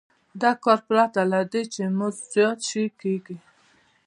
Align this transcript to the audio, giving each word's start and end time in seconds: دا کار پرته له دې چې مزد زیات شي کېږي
دا 0.41 0.51
کار 0.63 0.79
پرته 0.87 1.21
له 1.31 1.39
دې 1.51 1.63
چې 1.73 1.81
مزد 1.97 2.21
زیات 2.33 2.59
شي 2.69 2.83
کېږي 3.01 3.37